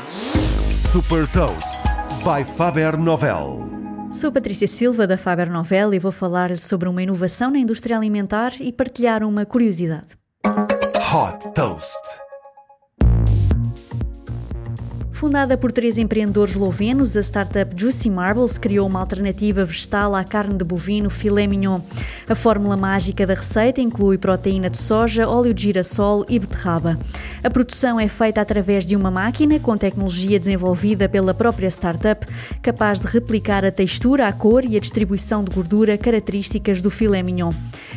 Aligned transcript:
Super 0.00 1.26
Toast 1.26 1.80
by 2.22 2.44
Faber 2.44 2.96
Novel. 2.96 3.68
Sou 4.12 4.30
Patrícia 4.30 4.68
Silva 4.68 5.08
da 5.08 5.18
Faber 5.18 5.50
Novel 5.50 5.92
e 5.92 5.98
vou 5.98 6.12
falar 6.12 6.56
sobre 6.56 6.88
uma 6.88 7.02
inovação 7.02 7.50
na 7.50 7.58
indústria 7.58 7.96
alimentar 7.96 8.52
e 8.60 8.70
partilhar 8.70 9.24
uma 9.24 9.44
curiosidade. 9.44 10.16
Hot 10.46 11.52
Toast. 11.52 11.98
Fundada 15.18 15.58
por 15.58 15.72
três 15.72 15.98
empreendedores 15.98 16.54
eslovenos, 16.54 17.16
a 17.16 17.20
startup 17.20 17.74
Juicy 17.76 18.08
Marbles 18.08 18.56
criou 18.56 18.86
uma 18.86 19.00
alternativa 19.00 19.64
vegetal 19.64 20.14
à 20.14 20.22
carne 20.22 20.54
de 20.54 20.64
bovino 20.64 21.10
filé 21.10 21.44
mignon. 21.44 21.80
A 22.28 22.36
fórmula 22.36 22.76
mágica 22.76 23.26
da 23.26 23.34
receita 23.34 23.80
inclui 23.80 24.16
proteína 24.16 24.70
de 24.70 24.78
soja, 24.78 25.28
óleo 25.28 25.52
de 25.52 25.64
girassol 25.64 26.24
e 26.28 26.38
beterraba. 26.38 26.96
A 27.42 27.50
produção 27.50 28.00
é 28.00 28.08
feita 28.08 28.40
através 28.40 28.84
de 28.84 28.96
uma 28.96 29.10
máquina 29.10 29.60
com 29.60 29.76
tecnologia 29.76 30.38
desenvolvida 30.38 31.08
pela 31.08 31.32
própria 31.32 31.68
startup, 31.68 32.26
capaz 32.60 32.98
de 32.98 33.06
replicar 33.06 33.64
a 33.64 33.70
textura, 33.70 34.26
a 34.26 34.32
cor 34.32 34.64
e 34.64 34.76
a 34.76 34.80
distribuição 34.80 35.44
de 35.44 35.50
gordura 35.50 35.96
características 35.96 36.82
do 36.82 36.90
filé 36.90 37.22
mignon. 37.22 37.52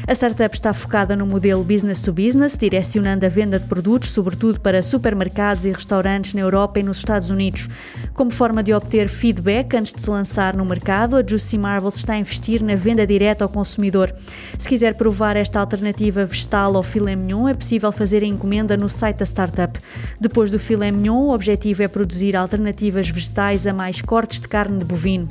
A 0.08 0.14
startup 0.14 0.55
está 0.55 0.73
focada 0.73 1.16
no 1.16 1.28
modelo 1.28 1.64
business 1.64 2.00
to 2.00 2.12
business, 2.12 2.58
direcionando 2.58 3.23
a 3.23 3.30
venda 3.30 3.60
de 3.60 3.68
produtos, 3.68 4.10
sobretudo 4.10 4.60
para 4.60 4.82
supermercados 4.82 5.64
e 5.64 5.72
restaurantes 5.72 6.34
na 6.34 6.41
Europa 6.41 6.80
e 6.80 6.84
nos 6.84 6.98
Estados 6.98 7.30
Unidos. 7.30 7.70
Como 8.14 8.32
forma 8.32 8.64
de 8.64 8.74
obter 8.74 9.08
feedback 9.08 9.76
antes 9.76 9.94
de 9.94 10.02
se 10.02 10.10
lançar 10.10 10.58
no 10.58 10.66
mercado, 10.66 11.16
a 11.16 11.24
Juicy 11.26 11.58
Marbles 11.58 11.98
está 11.98 12.14
a 12.14 12.18
investir 12.18 12.64
na 12.64 12.76
venda 12.76 13.05
direta 13.05 13.46
ao 13.46 13.50
consumidor. 13.50 14.14
Se 14.58 14.68
quiser 14.68 14.96
provar 14.96 15.38
esta 15.38 15.60
alternativa 15.60 16.26
vegetal 16.26 16.76
ao 16.76 16.84
filé 16.84 17.16
mignon, 17.16 17.48
é 17.48 17.54
possível 17.54 17.91
fazer 17.91 18.24
a 18.24 18.27
encomenda 18.27 18.76
no 18.76 18.90
site 18.90 19.18
da 19.18 19.26
startup. 19.26 19.80
Depois 20.20 20.49
do 20.49 20.58
filé 20.58 20.90
mignon, 20.90 21.27
o 21.27 21.34
objetivo 21.34 21.84
é 21.84 21.88
produzir 21.88 22.36
alternativas 22.36 23.08
vegetais 23.08 23.68
a 23.68 23.74
mais 23.74 24.02
cortes 24.02 24.41
de 24.41 24.48
carne 24.48 24.80
de 24.80 24.86
bovino. 24.86 25.27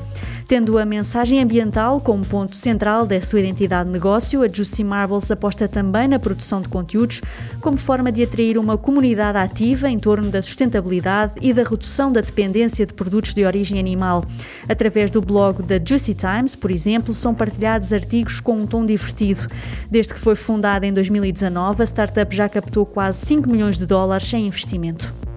Tendo 0.51 0.79
a 0.79 0.85
mensagem 0.85 1.41
ambiental 1.41 2.01
como 2.01 2.27
ponto 2.27 2.57
central 2.57 3.07
da 3.07 3.23
sua 3.23 3.39
identidade 3.39 3.87
de 3.87 3.93
negócio, 3.93 4.43
a 4.43 4.49
Juicy 4.49 4.83
Marbles 4.83 5.31
aposta 5.31 5.69
também 5.69 6.09
na 6.09 6.19
produção 6.19 6.61
de 6.61 6.69
conteúdos 6.69 7.23
como 7.61 7.77
forma 7.77 8.11
de 8.11 8.25
atrair 8.25 8.59
uma 8.59 8.77
comunidade 8.77 9.39
ativa 9.39 9.89
em 9.89 9.97
torno 9.97 10.29
da 10.29 10.43
sustentabilidade 10.43 11.35
e 11.41 11.53
da 11.53 11.63
redução 11.63 12.11
da 12.11 12.21
dependência 12.21 12.85
de 12.85 12.93
produtos 12.93 13.33
de 13.33 13.45
origem 13.45 13.79
animal. 13.79 14.25
Através 14.69 15.09
do 15.09 15.23
blog 15.23 15.63
da 15.63 15.79
Juicy 15.79 16.15
Times, 16.15 16.57
por 16.57 16.73
exemplo, 16.73 17.15
são 17.15 17.33
partilhados 17.33 17.93
artigos 17.93 18.41
com 18.41 18.55
um 18.55 18.67
tom 18.67 18.85
divertido. 18.85 19.47
Desde 19.89 20.15
que 20.15 20.19
foi 20.19 20.35
fundada 20.35 20.85
em 20.85 20.93
2019, 20.93 21.85
a 21.85 21.87
startup 21.87 22.35
já 22.35 22.49
captou 22.49 22.85
quase 22.85 23.25
5 23.25 23.49
milhões 23.49 23.79
de 23.79 23.87
dólares 23.87 24.35
em 24.35 24.49
investimento. 24.49 25.30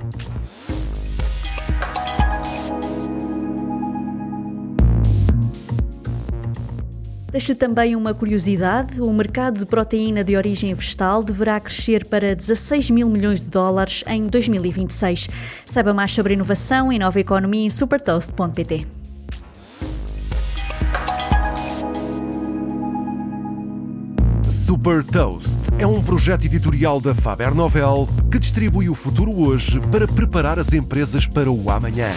Deixo 7.34 7.56
também 7.56 7.96
uma 7.96 8.14
curiosidade: 8.14 9.02
o 9.02 9.12
mercado 9.12 9.58
de 9.58 9.66
proteína 9.66 10.24
de 10.24 10.38
origem 10.38 10.72
vegetal 10.72 11.24
deverá 11.24 11.60
crescer 11.60 12.06
para 12.06 12.36
16 12.36 12.92
mil 12.92 13.10
milhões 13.10 13.42
de 13.42 13.50
dólares 13.50 14.04
em 14.06 14.28
2026. 14.28 15.30
Saiba 15.66 15.96
mais 15.96 16.12
sobre 16.12 16.36
inovação 16.36 16.94
e 16.94 17.00
nova 17.00 17.20
economia 17.20 17.66
em 17.66 17.70
supertoast.pt. 17.72 18.86
Super 24.48 25.04
Toast 25.04 25.60
é 25.80 25.88
um 25.88 26.04
projeto 26.04 26.46
editorial 26.46 27.02
da 27.02 27.16
Faber 27.16 27.56
Novel 27.56 28.08
que 28.32 28.38
distribui 28.38 28.90
o 28.90 28.94
futuro 28.94 29.32
hoje 29.32 29.80
para 29.92 30.08
preparar 30.08 30.60
as 30.60 30.72
empresas 30.72 31.26
para 31.26 31.50
o 31.50 31.72
amanhã. 31.72 32.10